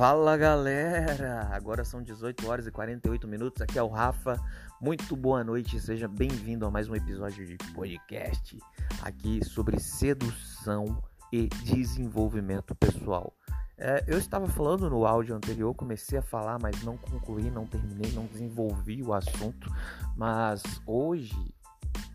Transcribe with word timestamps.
Fala 0.00 0.34
galera! 0.34 1.50
Agora 1.52 1.84
são 1.84 2.02
18 2.02 2.48
horas 2.48 2.66
e 2.66 2.70
48 2.70 3.28
minutos. 3.28 3.60
Aqui 3.60 3.78
é 3.78 3.82
o 3.82 3.88
Rafa. 3.88 4.40
Muito 4.80 5.14
boa 5.14 5.44
noite, 5.44 5.78
seja 5.78 6.08
bem-vindo 6.08 6.64
a 6.64 6.70
mais 6.70 6.88
um 6.88 6.94
episódio 6.94 7.46
de 7.46 7.58
podcast 7.74 8.58
aqui 9.02 9.44
sobre 9.44 9.78
sedução 9.78 11.02
e 11.30 11.48
desenvolvimento 11.48 12.74
pessoal. 12.74 13.36
É, 13.76 14.02
eu 14.06 14.16
estava 14.16 14.48
falando 14.48 14.88
no 14.88 15.04
áudio 15.04 15.36
anterior, 15.36 15.74
comecei 15.74 16.18
a 16.18 16.22
falar, 16.22 16.58
mas 16.58 16.82
não 16.82 16.96
concluí, 16.96 17.50
não 17.50 17.66
terminei, 17.66 18.10
não 18.12 18.24
desenvolvi 18.24 19.02
o 19.02 19.12
assunto. 19.12 19.70
Mas 20.16 20.62
hoje 20.86 21.54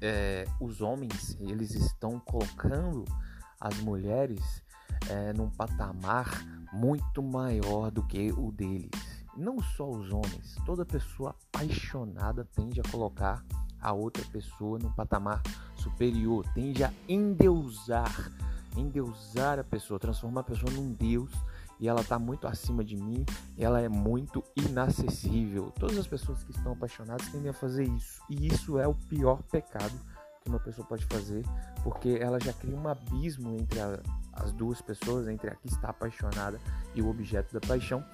é, 0.01 0.45
os 0.59 0.81
homens 0.81 1.37
eles 1.39 1.75
estão 1.75 2.19
colocando 2.19 3.05
as 3.61 3.77
mulheres 3.77 4.64
é, 5.09 5.33
num 5.33 5.49
patamar 5.49 6.43
muito 6.73 7.23
maior 7.23 7.89
do 7.91 8.03
que 8.03 8.31
o 8.31 8.51
deles. 8.51 8.89
Não 9.35 9.61
só 9.61 9.89
os 9.89 10.11
homens, 10.11 10.55
toda 10.65 10.85
pessoa 10.85 11.35
apaixonada 11.53 12.45
tende 12.55 12.79
a 12.79 12.83
colocar 12.89 13.43
a 13.81 13.91
outra 13.93 14.23
pessoa 14.31 14.79
num 14.79 14.91
patamar 14.91 15.41
superior, 15.75 16.45
tende 16.53 16.83
a 16.83 16.91
endeusar, 17.07 18.31
endeusar 18.75 19.59
a 19.59 19.63
pessoa, 19.63 19.99
transformar 19.99 20.41
a 20.41 20.45
pessoa 20.45 20.71
num 20.71 20.91
deus 20.93 21.31
e 21.79 21.87
ela 21.87 22.01
está 22.01 22.17
muito 22.17 22.47
acima 22.47 22.83
de 22.83 22.95
mim, 22.95 23.25
ela 23.57 23.81
é 23.81 23.89
muito 23.89 24.43
inacessível. 24.55 25.71
Todas 25.77 25.97
as 25.97 26.07
pessoas 26.07 26.43
que 26.43 26.51
estão 26.51 26.71
apaixonadas 26.71 27.27
tendem 27.29 27.49
a 27.49 27.53
fazer 27.53 27.83
isso, 27.83 28.21
e 28.29 28.47
isso 28.47 28.79
é 28.79 28.87
o 28.87 28.95
pior 28.95 29.41
pecado 29.43 29.93
que 30.41 30.49
uma 30.49 30.59
pessoa 30.59 30.87
pode 30.87 31.05
fazer, 31.05 31.43
porque 31.83 32.17
ela 32.21 32.39
já 32.39 32.53
cria 32.53 32.75
um 32.75 32.87
abismo 32.87 33.55
entre 33.55 33.79
a, 33.79 33.99
as 34.35 34.51
duas 34.51 34.81
pessoas, 34.81 35.27
entre 35.27 35.49
a 35.49 35.55
que 35.55 35.67
está 35.67 35.89
apaixonada 35.89 36.59
e 36.93 37.01
o 37.01 37.09
objeto 37.09 37.53
da 37.53 37.65
paixão. 37.65 38.05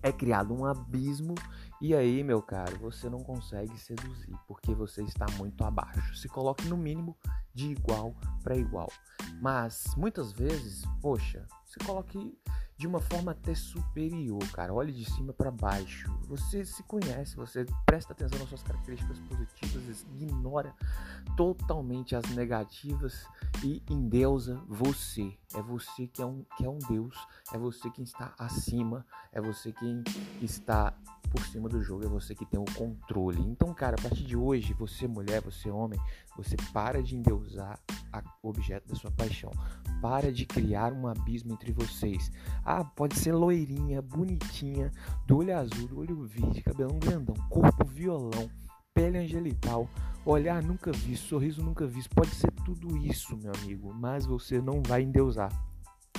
É 0.00 0.12
criado 0.12 0.54
um 0.54 0.64
abismo 0.64 1.34
e 1.80 1.94
aí, 1.94 2.22
meu 2.22 2.40
caro, 2.40 2.76
você 2.78 3.08
não 3.08 3.20
consegue 3.20 3.76
seduzir 3.78 4.36
porque 4.46 4.74
você 4.74 5.02
está 5.02 5.26
muito 5.36 5.64
abaixo. 5.64 6.14
Se 6.16 6.28
coloque 6.28 6.66
no 6.68 6.76
mínimo 6.76 7.16
de 7.54 7.68
igual 7.68 8.14
para 8.42 8.56
igual. 8.56 8.88
Mas 9.40 9.94
muitas 9.96 10.32
vezes, 10.32 10.84
poxa, 11.00 11.46
se 11.64 11.78
coloque 11.80 12.36
de 12.78 12.86
uma 12.86 13.00
forma 13.00 13.32
até 13.32 13.56
superior, 13.56 14.40
cara. 14.52 14.72
Olhe 14.72 14.92
de 14.92 15.04
cima 15.04 15.32
para 15.32 15.50
baixo. 15.50 16.08
Você 16.28 16.64
se 16.64 16.80
conhece, 16.84 17.34
você 17.34 17.66
presta 17.84 18.12
atenção 18.12 18.38
nas 18.38 18.48
suas 18.48 18.62
características 18.62 19.18
positivas, 19.18 20.06
ignora 20.14 20.72
totalmente 21.36 22.14
as 22.14 22.24
negativas 22.36 23.26
e 23.64 23.82
endeusa 23.90 24.62
você. 24.68 25.36
É 25.54 25.60
você 25.60 26.06
que 26.06 26.22
é 26.22 26.26
um, 26.26 26.44
que 26.56 26.64
é 26.64 26.70
um 26.70 26.78
Deus, 26.78 27.16
é 27.52 27.58
você 27.58 27.90
quem 27.90 28.04
está 28.04 28.32
acima, 28.38 29.04
é 29.32 29.40
você 29.40 29.72
quem 29.72 30.04
está 30.40 30.94
por 31.30 31.44
cima 31.46 31.68
do 31.68 31.82
jogo, 31.82 32.04
é 32.04 32.08
você 32.08 32.32
que 32.32 32.46
tem 32.46 32.60
o 32.60 32.74
controle. 32.76 33.40
Então, 33.42 33.74
cara, 33.74 33.96
a 33.98 34.02
partir 34.02 34.24
de 34.24 34.36
hoje, 34.36 34.72
você 34.72 35.08
mulher, 35.08 35.42
você 35.42 35.68
homem, 35.68 36.00
você 36.36 36.56
para 36.72 37.02
de 37.02 37.16
endeusar 37.16 37.80
o 38.42 38.48
objeto 38.48 38.88
da 38.88 38.94
sua 38.94 39.10
paixão. 39.10 39.50
Para 40.00 40.32
de 40.32 40.46
criar 40.46 40.92
um 40.92 41.06
abismo 41.06 41.52
entre 41.52 41.72
vocês. 41.72 42.30
Ah, 42.64 42.84
pode 42.84 43.16
ser 43.18 43.32
loirinha, 43.32 44.00
bonitinha, 44.00 44.90
do 45.26 45.38
olho 45.38 45.56
azul, 45.56 45.88
do 45.88 46.00
olho 46.00 46.26
verde, 46.26 46.62
cabelão 46.62 46.98
grandão, 46.98 47.34
corpo 47.48 47.84
violão, 47.84 48.48
pele 48.94 49.18
angelical, 49.18 49.88
olhar 50.24 50.62
nunca 50.62 50.92
vi, 50.92 51.16
sorriso 51.16 51.62
nunca 51.62 51.86
vi. 51.86 52.06
Pode 52.08 52.34
ser 52.34 52.50
tudo 52.64 52.96
isso, 52.96 53.36
meu 53.36 53.52
amigo, 53.62 53.92
mas 53.94 54.26
você 54.26 54.60
não 54.60 54.82
vai 54.82 55.02
endeusar. 55.02 55.52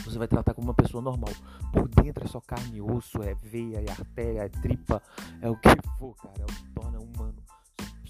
Você 0.04 0.18
vai 0.18 0.28
tratar 0.28 0.54
como 0.54 0.68
uma 0.68 0.74
pessoa 0.74 1.02
normal. 1.02 1.32
Por 1.74 1.88
dentro 1.88 2.24
é 2.24 2.28
só 2.28 2.40
carne 2.40 2.78
e 2.78 2.82
osso, 2.82 3.22
é 3.22 3.34
veia, 3.36 3.84
é 3.86 3.92
artéria, 3.92 4.42
é 4.42 4.50
tripa, 4.50 5.02
é 5.42 5.50
o 5.50 5.58
que 5.58 5.70
for, 5.98 6.16
cara. 6.16 6.36
É 6.40 6.44
o 6.44 6.48
que 6.48 6.70
torna 6.70 7.00
humano. 7.00 7.36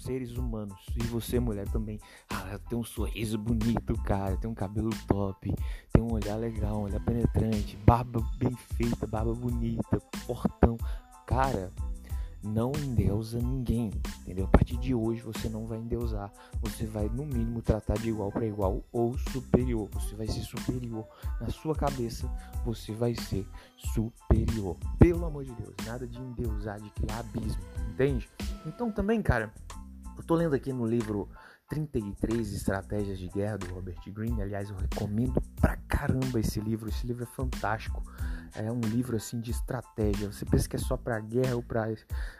Seres 0.00 0.36
humanos. 0.36 0.76
E 0.96 1.02
você, 1.04 1.38
mulher, 1.38 1.68
também. 1.68 2.00
Ah, 2.28 2.58
tem 2.68 2.78
um 2.78 2.84
sorriso 2.84 3.36
bonito, 3.38 3.94
cara. 4.02 4.36
Tem 4.36 4.50
um 4.50 4.54
cabelo 4.54 4.90
top. 5.06 5.54
Tem 5.92 6.02
um 6.02 6.12
olhar 6.12 6.36
legal, 6.36 6.78
um 6.78 6.82
olhar 6.82 7.00
penetrante. 7.00 7.76
Barba 7.86 8.20
bem 8.38 8.54
feita, 8.76 9.06
barba 9.06 9.34
bonita, 9.34 10.00
fortão. 10.26 10.76
Cara, 11.26 11.70
não 12.42 12.72
endeusa 12.72 13.38
ninguém, 13.38 13.90
entendeu? 14.22 14.46
A 14.46 14.48
partir 14.48 14.76
de 14.78 14.94
hoje 14.94 15.20
você 15.20 15.48
não 15.48 15.66
vai 15.66 15.78
endeusar, 15.78 16.32
você 16.60 16.86
vai 16.86 17.08
no 17.08 17.26
mínimo 17.26 17.60
tratar 17.60 17.98
de 17.98 18.08
igual 18.08 18.32
para 18.32 18.46
igual 18.46 18.82
ou 18.92 19.16
superior. 19.18 19.88
Você 19.92 20.14
vai 20.14 20.26
ser 20.26 20.40
superior 20.40 21.06
na 21.40 21.50
sua 21.50 21.74
cabeça, 21.74 22.30
você 22.64 22.92
vai 22.92 23.14
ser 23.14 23.46
superior. 23.76 24.76
Pelo 24.98 25.26
amor 25.26 25.44
de 25.44 25.52
Deus, 25.52 25.74
nada 25.84 26.06
de 26.06 26.18
endeusar, 26.18 26.80
de 26.80 26.90
criar 26.90 27.20
abismo, 27.20 27.62
entende? 27.90 28.28
Então 28.66 28.90
também, 28.90 29.20
cara, 29.20 29.52
eu 30.16 30.22
tô 30.24 30.34
lendo 30.34 30.54
aqui 30.54 30.72
no 30.72 30.86
livro 30.86 31.28
33 31.70 32.52
Estratégias 32.52 33.18
de 33.18 33.28
Guerra 33.28 33.58
do 33.58 33.72
Robert 33.72 34.00
Greene. 34.08 34.42
Aliás, 34.42 34.68
eu 34.68 34.76
recomendo 34.76 35.40
pra 35.60 35.76
caramba 35.76 36.40
esse 36.40 36.60
livro. 36.60 36.88
Esse 36.88 37.06
livro 37.06 37.22
é 37.22 37.26
fantástico. 37.26 38.02
É 38.56 38.70
um 38.72 38.80
livro 38.80 39.16
assim 39.16 39.40
de 39.40 39.52
estratégia. 39.52 40.32
Você 40.32 40.44
pensa 40.44 40.68
que 40.68 40.74
é 40.74 40.78
só 40.78 40.96
para 40.96 41.20
guerra 41.20 41.54
ou 41.54 41.62
para 41.62 41.94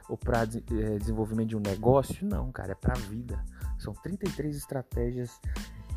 ou 0.09 0.19
para 0.19 0.43
é, 0.43 0.99
desenvolvimento 0.99 1.51
de 1.51 1.57
um 1.57 1.61
negócio? 1.61 2.27
Não, 2.27 2.51
cara, 2.51 2.73
é 2.73 2.75
para 2.75 2.95
vida. 2.95 3.43
São 3.79 3.95
33 3.95 4.57
estratégias 4.57 5.41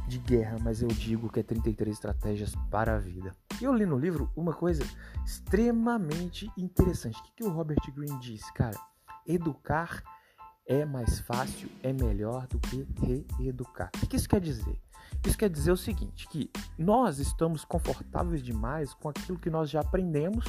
de 0.08 0.20
guerra, 0.20 0.58
mas 0.62 0.84
eu 0.84 0.88
digo 0.90 1.28
que 1.30 1.40
é 1.40 1.44
33 1.44 1.96
estratégias 1.96 2.54
para 2.70 2.96
a 2.96 3.00
vida. 3.00 3.36
Eu 3.60 3.74
li 3.74 3.86
no 3.86 3.98
livro 3.98 4.32
uma 4.36 4.54
coisa 4.54 4.84
extremamente 5.26 6.52
interessante. 6.56 7.20
O 7.20 7.24
que, 7.24 7.32
que 7.38 7.44
o 7.44 7.50
Robert 7.50 7.82
Greene 7.96 8.20
diz, 8.20 8.50
cara? 8.52 8.78
Educar 9.26 10.04
é 10.66 10.86
mais 10.86 11.20
fácil, 11.20 11.70
é 11.82 11.92
melhor 11.92 12.48
do 12.48 12.60
que 12.60 12.88
reeducar. 13.38 13.92
O 14.02 14.08
que 14.08 14.16
isso 14.16 14.30
quer 14.30 14.40
dizer? 14.40 14.80
Isso 15.26 15.38
quer 15.38 15.50
dizer 15.50 15.72
o 15.72 15.78
seguinte, 15.78 16.28
que 16.28 16.50
nós 16.78 17.20
estamos 17.20 17.64
confortáveis 17.64 18.42
demais 18.44 18.94
com 18.94 19.10
aquilo 19.10 19.38
que 19.38 19.50
nós 19.50 19.70
já 19.70 19.82
aprendemos 19.82 20.46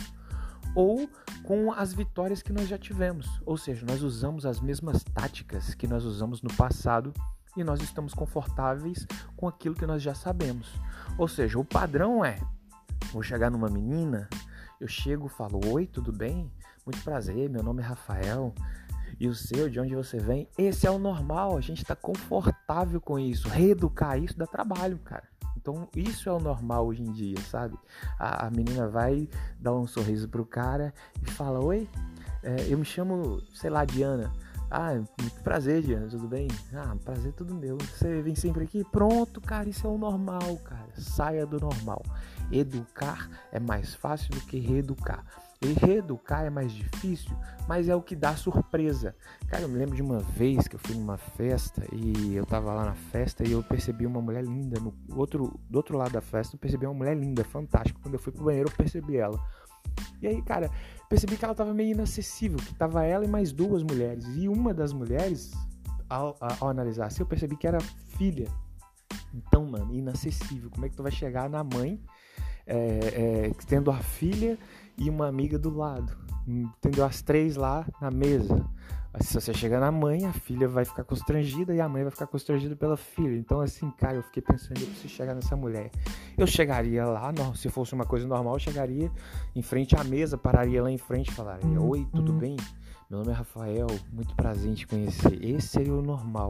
ou 0.75 1.09
com 1.45 1.73
as 1.73 1.93
vitórias 1.93 2.43
que 2.43 2.53
nós 2.53 2.69
já 2.69 2.79
tivemos. 2.79 3.41
Ou 3.47 3.57
seja, 3.57 3.87
nós 3.87 4.03
usamos 4.03 4.45
as 4.45 4.61
mesmas 4.61 5.05
táticas 5.05 5.75
que 5.75 5.87
nós 5.87 6.05
usamos 6.05 6.43
no 6.43 6.53
passado 6.55 7.13
e 7.57 7.63
nós 7.63 7.81
estamos 7.81 8.15
confortáveis 8.15 9.07
com 9.37 9.47
aquilo 9.47 9.75
que 9.75 9.87
nós 9.87 10.03
já 10.03 10.15
sabemos. 10.15 10.73
Ou 11.17 11.29
seja, 11.29 11.59
o 11.59 11.65
padrão 11.65 12.25
é: 12.25 12.41
vou 13.13 13.23
chegar 13.23 13.51
numa 13.51 13.69
menina, 13.69 14.29
eu 14.81 14.89
chego, 14.89 15.29
falo: 15.29 15.61
"Oi, 15.73 15.87
tudo 15.87 16.13
bem? 16.13 16.51
Muito 16.85 17.03
prazer, 17.03 17.49
meu 17.49 17.63
nome 17.63 17.81
é 17.81 17.87
Rafael 17.87 18.53
e 19.19 19.29
o 19.29 19.35
seu, 19.35 19.69
de 19.69 19.81
onde 19.81 19.95
você 19.95 20.19
vem, 20.19 20.49
esse 20.59 20.87
é 20.87 20.91
o 20.91 20.99
normal, 20.99 21.57
a 21.57 21.61
gente 21.61 21.83
está 21.83 21.95
confortável 21.95 23.01
com 23.01 23.19
isso. 23.19 23.49
Reeducar 23.49 24.19
isso 24.19 24.37
dá 24.37 24.47
trabalho, 24.47 24.99
cara. 24.99 25.25
Então, 25.57 25.89
isso 25.97 26.29
é 26.29 26.33
o 26.33 26.41
normal 26.41 26.87
hoje 26.87 27.03
em 27.03 27.11
dia, 27.11 27.41
sabe? 27.51 27.79
A, 28.19 28.47
a 28.47 28.51
menina 28.51 28.87
vai 28.87 29.29
dar 29.59 29.73
um 29.75 29.87
sorriso 29.87 30.29
pro 30.29 30.45
cara 30.45 30.93
e 31.23 31.31
fala: 31.31 31.65
Oi, 31.65 31.89
é, 32.43 32.67
eu 32.69 32.77
me 32.77 32.85
chamo, 32.85 33.41
sei 33.55 33.71
lá, 33.71 33.85
Diana. 33.85 34.31
Ah, 34.71 35.01
prazer, 35.43 35.83
Diana, 35.83 36.09
tudo 36.09 36.27
bem? 36.27 36.49
Ah, 36.75 36.97
prazer, 37.03 37.33
tudo 37.33 37.55
meu. 37.55 37.79
Você 37.79 38.21
vem 38.21 38.35
sempre 38.35 38.65
aqui? 38.65 38.85
Pronto, 38.85 39.41
cara, 39.41 39.69
isso 39.69 39.87
é 39.87 39.91
o 39.91 39.97
normal, 39.97 40.57
cara. 40.65 40.89
Saia 40.99 41.47
do 41.47 41.61
normal. 41.61 42.03
Educar 42.51 43.31
é 43.53 43.61
mais 43.61 43.95
fácil 43.95 44.31
do 44.31 44.41
que 44.41 44.59
reeducar. 44.59 45.25
Reeducar 45.73 46.45
é 46.45 46.51
mais 46.51 46.73
difícil, 46.73 47.37
mas 47.67 47.89
é 47.89 47.97
o 47.97 48.03
que 48.03 48.15
dá 48.15 48.37
surpresa. 48.37 49.17
Cara, 49.49 49.63
eu 49.63 49.69
me 49.69 49.79
lembro 49.79 49.95
de 49.95 50.03
uma 50.03 50.19
vez 50.19 50.69
que 50.69 50.77
eu 50.77 50.81
fui 50.81 50.95
numa 50.95 51.17
festa 51.17 51.83
e 51.93 52.35
eu 52.35 52.45
tava 52.45 52.73
lá 52.75 52.85
na 52.85 52.95
festa 52.95 53.47
e 53.47 53.53
eu 53.53 53.63
percebi 53.63 54.07
uma 54.07 54.21
mulher 54.21 54.45
linda 54.45 54.79
no 54.81 54.95
outro, 55.17 55.59
do 55.71 55.77
outro 55.77 55.97
lado 55.97 56.13
da 56.13 56.21
festa, 56.21 56.57
eu 56.57 56.59
percebi 56.61 56.87
uma 56.87 56.95
mulher 56.95 57.17
linda, 57.17 57.43
fantástica. 57.45 57.99
Quando 58.03 58.15
eu 58.15 58.21
fui 58.21 58.33
pro 58.33 58.45
banheiro, 58.45 58.69
eu 58.69 58.77
percebi 58.77 59.17
ela. 59.17 59.41
E 60.21 60.27
aí, 60.27 60.43
cara, 60.43 60.71
percebi 61.09 61.37
que 61.37 61.45
ela 61.45 61.55
tava 61.55 61.73
meio 61.73 61.93
inacessível, 61.93 62.59
que 62.59 62.75
tava 62.75 63.05
ela 63.05 63.25
e 63.25 63.29
mais 63.29 63.53
duas 63.53 63.83
mulheres. 63.83 64.25
E 64.37 64.49
uma 64.49 64.73
das 64.73 64.93
mulheres, 64.93 65.53
ao, 66.09 66.37
ao 66.61 66.69
analisar 66.69 67.07
assim, 67.07 67.23
eu 67.23 67.27
percebi 67.27 67.57
que 67.57 67.67
era 67.67 67.79
filha. 67.81 68.49
Então, 69.35 69.67
mano, 69.67 69.95
inacessível. 69.95 70.71
Como 70.71 70.87
é 70.87 70.89
que 70.89 70.97
tu 70.97 71.03
vai 71.03 71.13
chegar 71.13 71.49
na 71.51 71.63
mãe, 71.63 72.01
é, 72.67 72.77
é, 72.77 73.53
tendo 73.67 73.91
a 73.91 73.99
filha 73.99 74.59
e 74.97 75.09
uma 75.11 75.27
amiga 75.27 75.59
do 75.59 75.75
lado. 75.75 76.17
Entendeu? 76.47 77.05
As 77.05 77.23
três 77.23 77.57
lá 77.57 77.87
na 78.01 78.11
mesa. 78.11 78.65
Se 79.21 79.35
você 79.35 79.55
chegar 79.55 79.79
na 79.79 79.93
mãe, 79.93 80.27
a 80.27 80.33
filha 80.33 80.67
vai 80.67 80.85
ficar 80.85 81.05
constrangida 81.05 81.73
e 81.73 81.81
a 81.81 81.89
mãe 81.89 82.03
vai 82.03 82.11
ficar 82.11 82.27
constrangida 82.27 82.75
pela 82.75 82.97
filha. 82.97 83.37
Então, 83.37 83.61
assim, 83.61 83.89
cara, 83.93 84.17
eu 84.17 84.23
fiquei 84.25 84.43
pensando, 84.43 84.81
eu 84.81 85.09
chegar 85.09 85.35
nessa 85.35 85.57
mulher. 85.57 85.91
Eu 86.37 86.49
chegaria 86.49 87.07
lá, 87.07 87.33
não, 87.33 87.55
se 87.55 87.69
fosse 87.69 87.95
uma 87.95 88.05
coisa 88.05 88.27
normal, 88.27 88.55
eu 88.55 88.59
chegaria 88.59 89.11
em 89.55 89.63
frente 89.63 89.95
à 89.95 90.03
mesa, 90.03 90.37
pararia 90.37 90.83
lá 90.83 90.91
em 90.91 90.99
frente 90.99 91.31
e 91.31 91.33
falaria: 91.33 91.81
Oi, 91.81 92.07
tudo 92.13 92.33
bem? 92.33 92.57
Meu 93.09 93.21
nome 93.21 93.31
é 93.31 93.35
Rafael, 93.35 93.87
muito 94.13 94.35
prazer 94.35 94.73
em 94.73 94.75
te 94.75 94.87
conhecer. 94.87 95.39
Esse 95.45 95.69
seria 95.69 95.95
o 95.95 96.03
normal. 96.03 96.49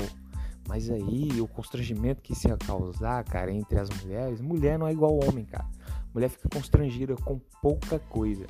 Mas 0.67 0.89
aí, 0.89 1.39
o 1.43 1.47
constrangimento 1.47 2.23
que 2.23 2.33
isso 2.33 2.49
ia 2.49 2.57
causar, 2.57 3.23
cara, 3.25 3.53
entre 3.53 3.79
as 3.79 3.91
mulheres, 3.91 4.41
mulher 4.41 4.79
não 4.79 4.89
é 4.89 4.93
igual 4.93 5.13
homem, 5.23 5.45
cara. 5.45 5.67
Mulher 6.15 6.29
fica 6.29 6.49
constrangida 6.49 7.17
com 7.17 7.41
pouca 7.61 7.99
coisa. 7.99 8.47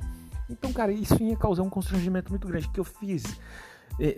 Então, 0.47 0.71
cara, 0.71 0.91
isso 0.91 1.21
ia 1.23 1.35
causar 1.35 1.63
um 1.63 1.69
constrangimento 1.69 2.29
muito 2.29 2.47
grande. 2.47 2.69
Que 2.69 2.79
eu 2.79 2.83
fiz? 2.83 3.23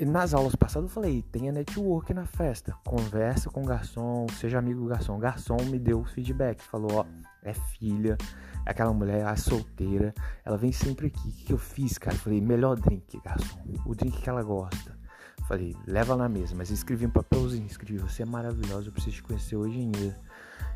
Nas 0.08 0.34
aulas 0.34 0.56
passadas 0.56 0.90
eu 0.90 0.94
falei, 0.94 1.22
tenha 1.32 1.52
network 1.52 2.12
na 2.14 2.26
festa, 2.26 2.76
conversa 2.84 3.50
com 3.50 3.62
o 3.62 3.66
garçom, 3.66 4.26
seja 4.40 4.58
amigo 4.58 4.82
do 4.82 4.88
garçom. 4.88 5.16
O 5.16 5.20
garçom 5.20 5.58
me 5.70 5.78
deu 5.78 6.04
feedback, 6.04 6.62
falou, 6.62 6.92
ó, 6.94 7.06
é 7.44 7.54
filha, 7.54 8.18
é 8.66 8.72
aquela 8.72 8.92
mulher, 8.92 9.26
a 9.26 9.36
solteira, 9.36 10.16
ela 10.44 10.58
vem 10.58 10.72
sempre 10.72 11.08
aqui. 11.08 11.30
O 11.30 11.46
que 11.46 11.54
eu 11.54 11.60
fiz, 11.60 11.98
cara? 11.98 12.16
Eu 12.16 12.20
falei, 12.20 12.42
melhor 12.42 12.76
drink, 12.76 13.22
garçom, 13.24 13.60
o 13.86 13.94
drink 13.94 14.20
que 14.20 14.30
ela 14.30 14.42
gosta. 14.42 14.98
Falei, 15.48 15.76
leva 15.86 16.16
na 16.18 16.28
mesa, 16.28 16.56
mas 16.56 16.72
escrevi 16.72 17.06
um 17.06 17.12
papelzinho, 17.12 17.68
escrevi, 17.68 18.00
você 18.00 18.24
é 18.24 18.26
maravilhosa, 18.26 18.88
eu 18.88 18.92
preciso 18.92 19.18
te 19.18 19.24
conhecer 19.24 19.56
hoje 19.56 19.78
ainda. 19.80 20.20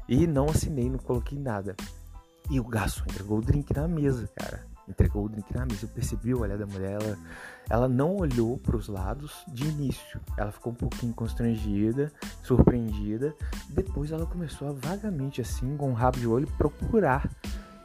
E 0.07 0.27
não 0.27 0.45
assinei, 0.45 0.89
não 0.89 0.99
coloquei 0.99 1.39
nada. 1.39 1.75
E 2.51 2.59
o 2.59 2.65
garçom 2.65 3.05
entregou 3.09 3.37
o 3.37 3.41
drink 3.41 3.73
na 3.73 3.87
mesa, 3.87 4.29
cara. 4.35 4.65
Entregou 4.85 5.23
o 5.23 5.29
drink 5.29 5.55
na 5.55 5.65
mesa. 5.65 5.85
Eu 5.85 5.89
percebi 5.89 6.33
o 6.33 6.41
olhar 6.41 6.57
da 6.57 6.65
mulher. 6.65 7.01
Ela, 7.01 7.17
ela 7.69 7.87
não 7.87 8.17
olhou 8.17 8.57
para 8.57 8.75
os 8.75 8.89
lados 8.89 9.31
de 9.47 9.63
início. 9.69 10.19
Ela 10.35 10.51
ficou 10.51 10.73
um 10.73 10.75
pouquinho 10.75 11.13
constrangida, 11.13 12.11
surpreendida. 12.43 13.33
Depois 13.69 14.11
ela 14.11 14.25
começou 14.25 14.67
a 14.67 14.73
vagamente, 14.73 15.39
assim, 15.39 15.77
com 15.77 15.91
um 15.91 15.93
rabo 15.93 16.19
de 16.19 16.27
olho, 16.27 16.45
procurar 16.57 17.29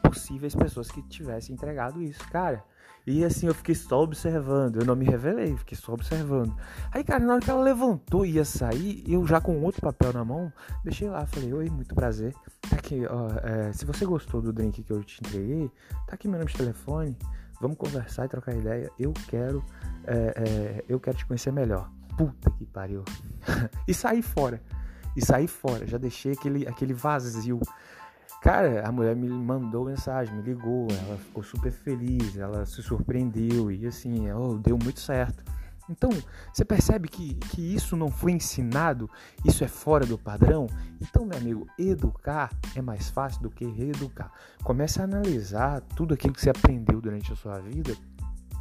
possíveis 0.08 0.54
pessoas 0.54 0.90
que 0.90 1.02
tivessem 1.02 1.54
entregado 1.54 2.02
isso. 2.02 2.26
Cara, 2.30 2.62
e 3.06 3.24
assim, 3.24 3.46
eu 3.46 3.54
fiquei 3.54 3.74
só 3.74 4.02
observando. 4.02 4.80
Eu 4.80 4.84
não 4.84 4.96
me 4.96 5.04
revelei, 5.04 5.56
fiquei 5.56 5.78
só 5.78 5.92
observando. 5.92 6.52
Aí, 6.90 7.04
cara, 7.04 7.24
na 7.24 7.34
hora 7.34 7.40
que 7.40 7.48
ela 7.48 7.62
levantou 7.62 8.26
e 8.26 8.32
ia 8.32 8.44
sair, 8.44 9.04
eu 9.06 9.24
já 9.24 9.40
com 9.40 9.62
outro 9.62 9.80
papel 9.80 10.12
na 10.12 10.24
mão, 10.24 10.52
deixei 10.82 11.08
lá. 11.08 11.24
Falei, 11.24 11.52
oi, 11.52 11.70
muito 11.70 11.94
prazer. 11.94 12.34
Tá 12.68 12.74
aqui, 12.74 13.06
ó. 13.08 13.28
É, 13.44 13.72
se 13.72 13.84
você 13.84 14.04
gostou 14.04 14.42
do 14.42 14.52
drink 14.52 14.82
que 14.82 14.92
eu 14.92 15.04
te 15.04 15.20
entreguei, 15.20 15.70
tá 16.06 16.14
aqui 16.14 16.26
meu 16.26 16.38
número 16.38 16.50
de 16.50 16.58
telefone. 16.58 17.16
Vamos 17.60 17.76
conversar 17.76 18.26
e 18.26 18.28
trocar 18.28 18.54
ideia. 18.56 18.90
Eu 18.98 19.12
quero, 19.28 19.64
é, 20.04 20.14
é, 20.14 20.84
eu 20.88 20.98
quero 20.98 21.16
te 21.16 21.24
conhecer 21.26 21.52
melhor. 21.52 21.88
Puta 22.18 22.50
que 22.50 22.66
pariu. 22.66 23.04
e 23.86 23.94
saí 23.94 24.20
fora. 24.20 24.60
E 25.14 25.24
saí 25.24 25.46
fora. 25.46 25.86
Já 25.86 25.96
deixei 25.96 26.32
aquele, 26.32 26.66
aquele 26.66 26.92
vazio. 26.92 27.60
Cara, 28.46 28.87
a 28.87 28.93
mulher 28.93 29.16
me 29.16 29.28
mandou 29.28 29.87
mensagem, 29.87 30.32
me 30.32 30.40
ligou, 30.40 30.87
ela 30.88 31.19
ficou 31.19 31.43
super 31.43 31.72
feliz, 31.72 32.37
ela 32.37 32.64
se 32.64 32.81
surpreendeu 32.81 33.72
e 33.72 33.84
assim, 33.84 34.26
deu 34.62 34.78
muito 34.81 35.00
certo. 35.00 35.43
Então, 35.90 36.10
você 36.54 36.64
percebe 36.64 37.08
que, 37.08 37.34
que 37.34 37.75
isso 37.75 37.96
não 37.96 38.08
foi 38.08 38.31
ensinado, 38.31 39.10
isso 39.44 39.64
é 39.64 39.66
fora 39.66 40.06
do 40.06 40.16
padrão? 40.16 40.69
Então, 41.00 41.26
meu 41.26 41.37
amigo, 41.37 41.66
educar 41.76 42.52
é 42.76 42.81
mais 42.81 43.10
fácil 43.10 43.43
do 43.43 43.50
que 43.50 43.66
reeducar. 43.66 44.31
Comece 44.62 45.00
a 45.00 45.04
analisar 45.04 45.81
tudo 45.96 46.14
aquilo 46.14 46.32
que 46.32 46.40
você 46.40 46.50
aprendeu 46.50 47.00
durante 47.00 47.32
a 47.32 47.37
sua 47.37 47.58
vida 47.58 47.96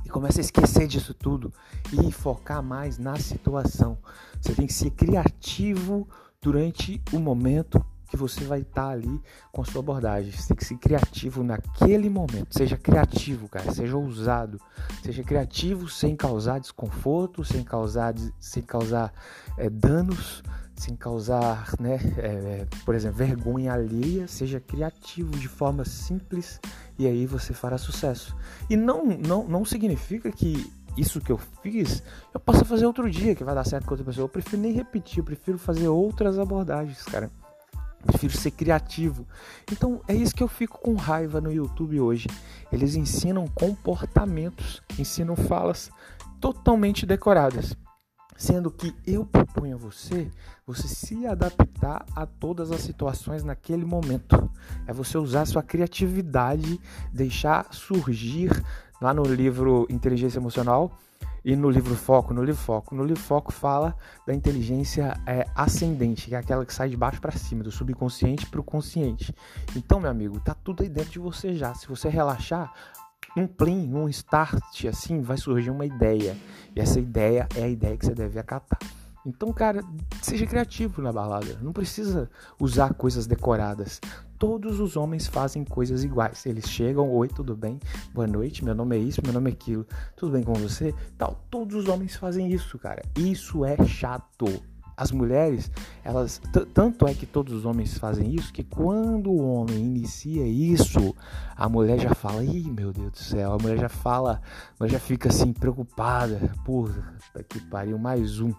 e 0.04 0.10
comece 0.10 0.40
a 0.40 0.42
esquecer 0.42 0.88
disso 0.88 1.14
tudo 1.14 1.54
e 1.94 2.12
focar 2.12 2.64
mais 2.64 2.98
na 2.98 3.18
situação. 3.18 4.00
Você 4.42 4.56
tem 4.56 4.66
que 4.66 4.74
ser 4.74 4.90
criativo 4.90 6.10
durante 6.42 7.00
o 7.14 7.20
momento 7.20 7.86
que 8.16 8.22
você 8.22 8.46
vai 8.46 8.62
estar 8.62 8.88
tá 8.88 8.90
ali 8.90 9.22
com 9.52 9.62
a 9.62 9.66
sua 9.66 9.82
abordagem. 9.82 10.32
Você 10.32 10.48
tem 10.48 10.58
que 10.58 10.66
ser 10.66 10.78
criativo 10.78 11.44
naquele 11.44 12.10
momento. 12.10 12.58
Seja 12.58 12.78
criativo, 12.78 13.50
cara. 13.50 13.72
Seja 13.74 13.98
ousado. 13.98 14.60
Seja 15.04 15.22
criativo 15.22 15.90
sem 15.90 16.16
causar 16.16 16.60
desconforto, 16.60 17.44
sem 17.44 17.64
causar, 17.64 18.16
sem 18.40 18.64
causar 18.64 19.14
é, 19.58 19.70
danos, 19.70 20.42
sem 20.76 20.96
causar, 20.96 21.70
né, 21.80 22.00
é, 22.18 22.68
por 22.86 22.96
exemplo, 22.96 23.18
vergonha 23.18 23.74
alheia. 23.74 24.28
Seja 24.28 24.60
criativo 24.60 25.32
de 25.32 25.50
forma 25.50 25.84
simples 25.84 26.60
e 26.98 27.06
aí 27.06 27.26
você 27.26 27.54
fará 27.54 27.78
sucesso. 27.78 28.36
E 28.70 28.78
não, 28.78 29.06
não, 29.06 29.46
não 29.46 29.66
significa 29.66 30.32
que 30.32 30.72
isso 30.98 31.20
que 31.20 31.32
eu 31.34 31.38
fiz, 31.62 32.02
eu 32.34 32.40
possa 32.40 32.64
fazer 32.64 32.86
outro 32.86 33.12
dia 33.12 33.36
que 33.36 33.44
vai 33.44 33.54
dar 33.54 33.66
certo 33.66 33.86
com 33.86 33.92
outra 33.92 34.06
pessoa. 34.06 34.24
Eu 34.24 34.30
prefiro 34.30 34.62
nem 34.62 34.72
repetir, 34.72 35.18
eu 35.18 35.26
prefiro 35.26 35.58
fazer 35.58 35.90
outras 35.90 36.40
abordagens, 36.40 37.04
cara 37.04 37.30
prefiro 38.06 38.38
ser 38.38 38.52
criativo. 38.52 39.28
Então 39.72 40.02
é 40.08 40.14
isso 40.14 40.36
que 40.36 40.44
eu 40.44 40.48
fico 40.48 40.80
com 40.80 40.96
raiva 40.96 41.42
no 41.42 41.52
YouTube 41.52 42.00
hoje. 42.00 42.28
Eles 42.72 42.96
ensinam 42.96 43.48
comportamentos, 43.48 44.82
ensinam 44.98 45.36
falas 45.36 45.90
totalmente 46.40 47.06
decoradas. 47.06 47.76
Sendo 48.38 48.70
que 48.70 48.94
eu 49.08 49.26
proponho 49.26 49.76
a 49.76 49.80
você, 49.80 50.30
você 50.68 50.88
se 50.90 51.26
adaptar 51.26 52.06
a 52.14 52.26
todas 52.26 52.70
as 52.70 52.82
situações 52.82 53.44
naquele 53.44 53.86
momento. 53.86 54.50
É 54.86 54.92
você 54.92 55.18
usar 55.18 55.46
sua 55.46 55.64
criatividade, 55.64 56.80
deixar 57.14 57.74
surgir 57.74 58.52
lá 59.02 59.14
no 59.14 59.24
livro 59.24 59.88
Inteligência 59.90 60.38
Emocional, 60.38 60.98
e 61.46 61.56
no 61.56 61.70
livro 61.70 61.94
Foco, 61.94 62.34
no 62.34 62.44
livro 62.44 62.60
Foco, 62.60 62.96
no 62.96 63.04
livro 63.04 63.22
Foco 63.22 63.52
fala 63.52 63.96
da 64.26 64.34
inteligência 64.34 65.16
é, 65.28 65.46
ascendente, 65.54 66.28
que 66.28 66.34
é 66.34 66.40
aquela 66.40 66.66
que 66.66 66.74
sai 66.74 66.90
de 66.90 66.98
baixo 66.98 67.22
para 67.22 67.32
cima, 67.34 67.64
do 67.64 67.72
subconsciente 67.72 68.48
para 68.48 68.60
o 68.60 68.64
consciente. 68.64 69.32
Então, 69.76 70.00
meu 70.00 70.10
amigo, 70.10 70.40
tá 70.40 70.56
tudo 70.56 70.82
aí 70.82 70.90
dentro 70.90 71.12
de 71.12 71.20
você 71.20 71.54
já. 71.54 71.76
Se 71.76 71.88
você 71.88 72.10
relaxar, 72.10 72.74
um 73.38 73.46
plim, 73.46 73.94
um 73.94 74.10
start, 74.10 74.86
assim, 74.86 75.22
vai 75.22 75.38
surgir 75.38 75.70
uma 75.70 75.86
ideia. 75.86 76.36
E 76.76 76.82
essa 76.82 77.00
ideia 77.00 77.48
é 77.56 77.64
a 77.64 77.70
ideia 77.70 77.96
que 77.96 78.08
você 78.08 78.16
deve 78.16 78.40
acatar. 78.40 78.80
Então, 79.26 79.52
cara, 79.52 79.84
seja 80.22 80.46
criativo 80.46 81.02
na 81.02 81.12
balada. 81.12 81.58
Não 81.62 81.74
precisa 81.74 82.30
usar 82.60 82.94
coisas 82.94 83.26
decoradas. 83.26 84.00
Todos 84.38 84.80
os 84.80 84.96
homens 84.96 85.26
fazem 85.28 85.64
coisas 85.64 86.04
iguais. 86.04 86.46
Eles 86.46 86.70
chegam, 86.70 87.10
oi, 87.12 87.28
tudo 87.28 87.56
bem? 87.56 87.80
Boa 88.14 88.28
noite, 88.28 88.64
meu 88.64 88.76
nome 88.76 88.98
é 88.98 89.00
isso, 89.00 89.22
meu 89.24 89.34
nome 89.34 89.50
é 89.50 89.54
aquilo. 89.54 89.86
Tudo 90.16 90.34
bem 90.34 90.44
com 90.44 90.54
você? 90.54 90.94
Tal. 91.18 91.44
Todos 91.50 91.76
os 91.76 91.88
homens 91.88 92.16
fazem 92.16 92.52
isso, 92.52 92.78
cara. 92.78 93.02
Isso 93.18 93.66
é 93.66 93.84
chato. 93.86 94.46
As 94.98 95.12
mulheres, 95.12 95.70
elas 96.06 96.42
tanto 96.74 97.06
é 97.06 97.14
que 97.14 97.26
todos 97.26 97.54
os 97.54 97.66
homens 97.66 97.98
fazem 97.98 98.34
isso 98.34 98.54
que 98.54 98.64
quando 98.64 99.30
o 99.30 99.46
homem 99.46 99.78
inicia 99.78 100.48
isso, 100.48 101.14
a 101.54 101.68
mulher 101.68 102.00
já 102.00 102.16
fala: 102.16 102.46
"Ih, 102.46 102.72
meu 102.72 102.94
Deus 102.94 103.12
do 103.12 103.18
céu". 103.18 103.52
A 103.52 103.58
mulher 103.58 103.78
já 103.78 103.90
fala, 103.90 104.42
mas 104.80 104.94
já 104.94 105.00
fica 105.00 105.28
assim 105.28 105.52
preocupada, 105.52 106.40
puta 106.64 107.44
que 107.50 107.60
pariu 107.60 108.00
mais 108.00 108.40
um. 108.40 108.54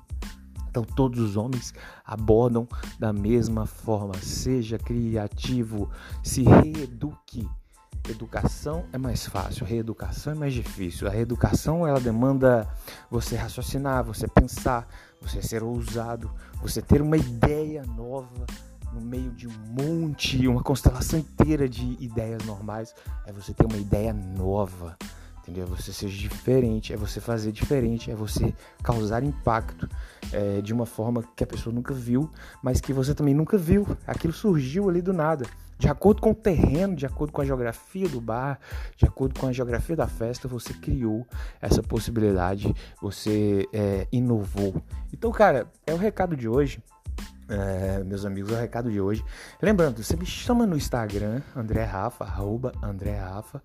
Então, 0.77 0.85
todos 0.95 1.19
os 1.21 1.39
homens 1.39 1.73
abordam 2.05 2.69
da 2.99 3.11
mesma 3.11 3.65
forma. 3.65 4.13
Seja 4.19 4.79
criativo, 4.79 5.89
se 6.23 6.43
reeduque. 6.43 7.49
Educação 8.11 8.85
é 8.93 8.99
mais 8.99 9.27
fácil, 9.27 9.65
reeducação 9.65 10.35
é 10.35 10.37
mais 10.37 10.53
difícil. 10.53 11.09
A 11.09 11.11
reeducação 11.11 11.87
ela 11.87 11.99
demanda 11.99 12.69
você 13.11 13.37
raciocinar, 13.37 14.05
você 14.05 14.29
pensar, 14.29 14.87
você 15.19 15.41
ser 15.41 15.63
ousado, 15.63 16.31
você 16.61 16.83
ter 16.83 17.01
uma 17.01 17.17
ideia 17.17 17.83
nova 17.97 18.47
no 18.93 19.01
meio 19.01 19.31
de 19.31 19.49
um 19.49 19.59
monte, 19.81 20.47
uma 20.47 20.63
constelação 20.63 21.19
inteira 21.19 21.67
de 21.67 21.97
ideias 21.99 22.45
normais. 22.45 22.95
É 23.25 23.33
você 23.33 23.55
ter 23.55 23.65
uma 23.65 23.79
ideia 23.79 24.13
nova 24.13 24.95
entendeu? 25.47 25.65
É 25.65 25.67
você 25.67 25.93
ser 25.93 26.09
diferente, 26.09 26.93
é 26.93 26.97
você 26.97 27.21
fazer 27.21 27.53
diferente, 27.53 28.11
é 28.11 28.15
você 28.15 28.53
causar 28.83 29.23
impacto 29.23 29.89
é, 30.33 30.61
de 30.61 30.73
uma 30.73 30.87
forma 30.87 31.23
que 31.35 31.45
a 31.45 31.47
pessoa 31.47 31.75
nunca 31.75 31.93
viu, 31.93 32.31
mas 32.63 32.81
que 32.81 32.93
você 32.93 33.15
também 33.15 33.35
nunca 33.35 33.57
viu. 33.57 33.87
Aquilo 34.07 34.33
surgiu 34.33 34.89
ali 34.89 35.03
do 35.03 35.13
nada. 35.13 35.47
De 35.79 35.89
acordo 35.89 36.23
com 36.23 36.31
o 36.31 36.35
terreno, 36.35 36.97
de 36.97 37.05
acordo 37.05 37.33
com 37.33 37.43
a 37.43 37.45
geografia 37.45 38.09
do 38.09 38.21
bar, 38.21 38.59
de 38.97 39.05
acordo 39.05 39.39
com 39.39 39.47
a 39.47 39.53
geografia 39.53 39.95
da 39.95 40.07
festa, 40.07 40.49
você 40.49 40.73
criou 40.73 41.27
essa 41.61 41.83
possibilidade, 41.83 42.75
você 43.01 43.69
é, 43.73 44.07
inovou. 44.11 44.83
Então, 45.13 45.31
cara, 45.31 45.71
é 45.87 45.93
o 45.93 45.99
recado 45.99 46.35
de 46.35 46.49
hoje. 46.49 46.83
É, 47.49 48.03
meus 48.03 48.25
amigos, 48.25 48.53
é 48.53 48.57
o 48.57 48.61
recado 48.61 48.91
de 48.91 49.01
hoje. 49.01 49.25
Lembrando, 49.61 50.03
você 50.03 50.17
me 50.17 50.27
chama 50.27 50.67
no 50.67 50.77
Instagram, 50.77 51.43
André 51.55 51.85
Rafa, 51.85 52.25
arroba 52.25 52.73
André 52.83 53.17
Rafa. 53.19 53.63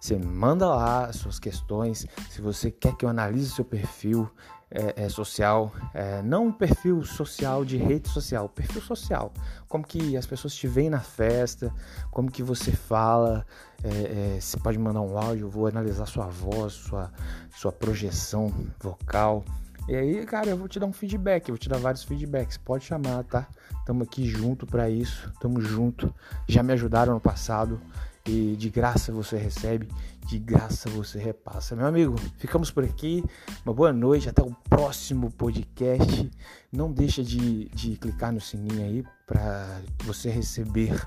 Você 0.00 0.18
manda 0.18 0.68
lá 0.68 1.06
as 1.06 1.16
suas 1.16 1.38
questões. 1.38 2.06
Se 2.28 2.42
você 2.42 2.72
quer 2.72 2.96
que 2.96 3.04
eu 3.04 3.08
analise 3.08 3.50
seu 3.50 3.64
perfil 3.64 4.28
é, 4.74 5.04
é, 5.04 5.08
social, 5.08 5.70
é, 5.92 6.22
não 6.22 6.46
um 6.46 6.52
perfil 6.52 7.04
social 7.04 7.64
de 7.64 7.76
rede 7.76 8.08
social, 8.08 8.48
perfil 8.48 8.80
social. 8.80 9.32
Como 9.68 9.84
que 9.84 10.16
as 10.16 10.24
pessoas 10.24 10.54
te 10.54 10.66
veem 10.66 10.88
na 10.88 11.00
festa, 11.00 11.72
como 12.10 12.30
que 12.30 12.42
você 12.42 12.72
fala. 12.72 13.46
É, 13.84 14.36
é, 14.36 14.40
você 14.40 14.56
pode 14.56 14.78
mandar 14.78 15.02
um 15.02 15.18
áudio, 15.18 15.48
vou 15.48 15.66
analisar 15.66 16.06
sua 16.06 16.26
voz, 16.26 16.72
sua, 16.72 17.12
sua 17.50 17.72
projeção 17.72 18.52
vocal. 18.80 19.44
E 19.88 19.96
aí, 19.96 20.24
cara, 20.24 20.48
eu 20.48 20.56
vou 20.56 20.68
te 20.68 20.78
dar 20.78 20.86
um 20.86 20.92
feedback, 20.92 21.48
eu 21.48 21.54
vou 21.54 21.58
te 21.58 21.68
dar 21.68 21.78
vários 21.78 22.04
feedbacks. 22.04 22.56
Pode 22.56 22.84
chamar, 22.84 23.24
tá? 23.24 23.48
Tamo 23.84 24.04
aqui 24.04 24.24
junto 24.24 24.64
para 24.64 24.88
isso, 24.88 25.30
tamo 25.40 25.60
junto. 25.60 26.14
Já 26.48 26.62
me 26.62 26.72
ajudaram 26.72 27.14
no 27.14 27.20
passado 27.20 27.80
e 28.26 28.54
de 28.56 28.70
graça 28.70 29.12
você 29.12 29.36
recebe, 29.36 29.88
de 30.26 30.38
graça 30.38 30.88
você 30.88 31.18
repassa. 31.18 31.74
Meu 31.74 31.86
amigo, 31.86 32.16
ficamos 32.38 32.70
por 32.70 32.84
aqui. 32.84 33.24
Uma 33.64 33.74
boa 33.74 33.92
noite, 33.92 34.28
até 34.28 34.42
o 34.42 34.54
próximo 34.68 35.30
podcast. 35.30 36.30
Não 36.70 36.92
deixa 36.92 37.22
de, 37.22 37.68
de 37.70 37.96
clicar 37.96 38.32
no 38.32 38.40
sininho 38.40 38.84
aí 38.84 39.04
para 39.26 39.80
você 40.04 40.30
receber 40.30 41.02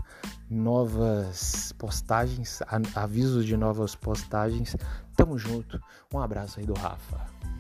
novas 0.50 1.74
postagens, 1.78 2.62
avisos 2.94 3.46
de 3.46 3.56
novas 3.56 3.96
postagens. 3.96 4.76
Tamo 5.16 5.38
junto. 5.38 5.80
Um 6.14 6.20
abraço 6.20 6.60
aí 6.60 6.66
do 6.66 6.74
Rafa. 6.74 7.55